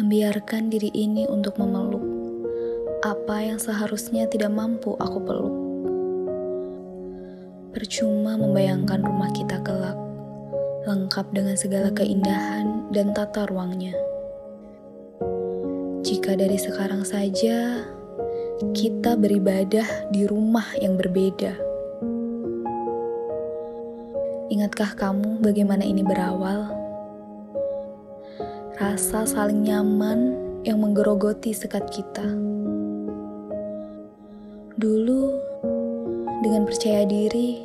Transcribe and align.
membiarkan 0.00 0.72
diri 0.72 0.88
ini 0.96 1.28
untuk 1.28 1.60
memeluk 1.60 2.00
apa 3.00 3.44
yang 3.44 3.60
seharusnya 3.60 4.28
tidak 4.28 4.52
mampu 4.52 4.96
aku 4.96 5.18
peluk. 5.24 5.54
Percuma 7.76 8.36
membayangkan 8.36 9.00
rumah 9.00 9.32
kita 9.32 9.60
kelak, 9.64 9.96
lengkap 10.84 11.26
dengan 11.32 11.56
segala 11.56 11.88
keindahan 11.92 12.88
dan 12.92 13.12
tata 13.16 13.48
ruangnya. 13.48 13.96
Jika 16.04 16.36
dari 16.36 16.60
sekarang 16.60 17.04
saja 17.04 17.84
kita 18.76 19.16
beribadah 19.16 20.12
di 20.12 20.28
rumah 20.28 20.68
yang 20.76 21.00
berbeda. 21.00 21.56
Ingatkah 24.52 24.92
kamu 24.98 25.40
bagaimana 25.40 25.88
ini 25.88 26.04
berawal? 26.04 26.69
Rasa 28.80 29.28
saling 29.28 29.68
nyaman 29.68 30.32
yang 30.64 30.80
menggerogoti 30.80 31.52
sekat 31.52 31.84
kita. 31.92 32.24
Dulu, 34.80 35.36
dengan 36.40 36.64
percaya 36.64 37.04
diri, 37.04 37.60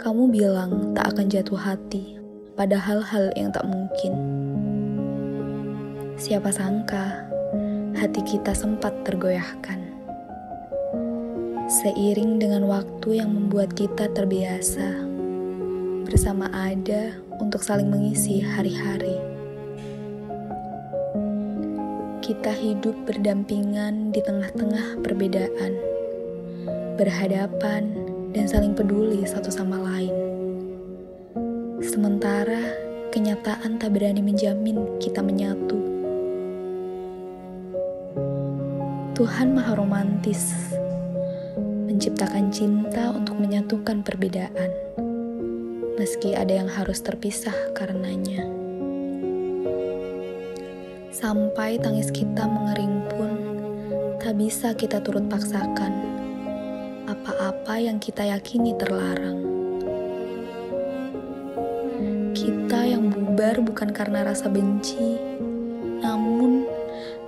kamu 0.00 0.32
bilang 0.32 0.96
tak 0.96 1.12
akan 1.12 1.28
jatuh 1.28 1.60
hati 1.60 2.16
pada 2.56 2.80
hal-hal 2.80 3.28
yang 3.36 3.52
tak 3.52 3.68
mungkin. 3.68 4.12
Siapa 6.16 6.48
sangka 6.48 7.28
hati 7.92 8.24
kita 8.24 8.56
sempat 8.56 9.04
tergoyahkan. 9.04 9.84
Seiring 11.68 12.40
dengan 12.40 12.64
waktu 12.64 13.20
yang 13.20 13.36
membuat 13.36 13.76
kita 13.76 14.08
terbiasa 14.16 14.96
bersama 16.08 16.48
ada 16.56 17.12
untuk 17.36 17.60
saling 17.60 17.92
mengisi 17.92 18.40
hari-hari. 18.40 19.37
Kita 22.28 22.52
hidup 22.52 23.08
berdampingan 23.08 24.12
di 24.12 24.20
tengah-tengah 24.20 25.00
perbedaan, 25.00 25.72
berhadapan 27.00 27.88
dan 28.36 28.44
saling 28.44 28.76
peduli 28.76 29.24
satu 29.24 29.48
sama 29.48 29.80
lain. 29.80 30.12
Sementara 31.80 32.60
kenyataan 33.16 33.80
tak 33.80 33.96
berani 33.96 34.20
menjamin 34.20 35.00
kita 35.00 35.24
menyatu. 35.24 35.80
Tuhan 39.16 39.56
Maha 39.56 39.72
Romantis 39.80 40.52
menciptakan 41.88 42.52
cinta 42.52 43.08
untuk 43.08 43.40
menyatukan 43.40 44.04
perbedaan, 44.04 44.68
meski 45.96 46.36
ada 46.36 46.60
yang 46.60 46.68
harus 46.68 47.00
terpisah 47.00 47.56
karenanya. 47.72 48.67
Sampai 51.18 51.82
tangis 51.82 52.14
kita 52.14 52.46
mengering 52.46 53.02
pun, 53.10 53.30
tak 54.22 54.38
bisa 54.38 54.70
kita 54.70 55.02
turut 55.02 55.26
paksakan. 55.26 55.90
Apa-apa 57.10 57.74
yang 57.74 57.98
kita 57.98 58.22
yakini 58.22 58.70
terlarang. 58.78 59.42
Kita 62.38 62.86
yang 62.86 63.10
bubar 63.10 63.58
bukan 63.66 63.90
karena 63.90 64.30
rasa 64.30 64.46
benci, 64.46 65.18
namun 66.06 66.62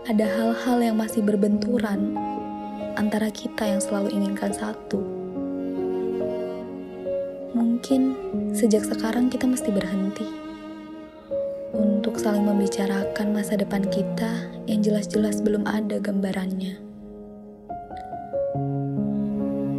ada 0.06 0.38
hal-hal 0.38 0.78
yang 0.78 0.94
masih 0.94 1.26
berbenturan 1.26 2.14
antara 2.94 3.26
kita 3.34 3.74
yang 3.74 3.82
selalu 3.82 4.14
inginkan 4.14 4.54
satu. 4.54 5.02
Mungkin 7.58 8.14
sejak 8.54 8.86
sekarang 8.86 9.26
kita 9.34 9.50
mesti 9.50 9.74
berhenti 9.74 10.49
saling 12.20 12.44
membicarakan 12.44 13.32
masa 13.32 13.56
depan 13.56 13.80
kita 13.88 14.44
yang 14.68 14.84
jelas-jelas 14.84 15.40
belum 15.40 15.64
ada 15.64 15.96
gambarannya. 15.96 16.76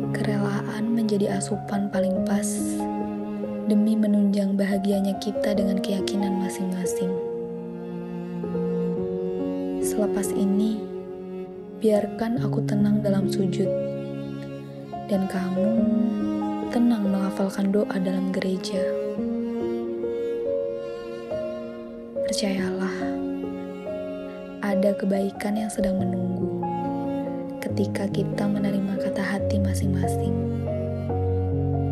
Kerelaan 0.10 0.90
menjadi 0.90 1.38
asupan 1.38 1.94
paling 1.94 2.26
pas 2.26 2.50
demi 3.70 3.94
menunjang 3.94 4.58
bahagianya 4.58 5.22
kita 5.22 5.54
dengan 5.54 5.86
keyakinan 5.86 6.42
masing-masing. 6.42 7.14
Selepas 9.86 10.34
ini, 10.34 10.82
biarkan 11.78 12.42
aku 12.42 12.66
tenang 12.66 13.06
dalam 13.06 13.30
sujud, 13.30 13.70
dan 15.06 15.30
kamu 15.30 15.70
tenang 16.74 17.06
melafalkan 17.06 17.70
doa 17.70 18.02
dalam 18.02 18.34
gereja. 18.34 18.82
Percayalah, 22.32 22.96
ada 24.64 24.96
kebaikan 24.96 25.52
yang 25.52 25.68
sedang 25.68 26.00
menunggu 26.00 26.64
ketika 27.60 28.08
kita 28.08 28.48
menerima 28.48 29.04
kata 29.04 29.20
hati 29.20 29.60
masing-masing, 29.60 30.32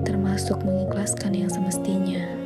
termasuk 0.07 0.63
mengikhlaskan 0.63 1.43
yang 1.43 1.51
semestinya. 1.51 2.38